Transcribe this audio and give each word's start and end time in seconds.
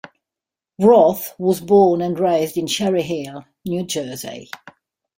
Roth 0.79 1.35
was 1.37 1.61
born 1.61 2.01
and 2.01 2.19
raised 2.19 2.57
in 2.57 2.65
Cherry 2.65 3.03
Hill, 3.03 3.45
New 3.65 3.85
Jersey. 3.85 4.49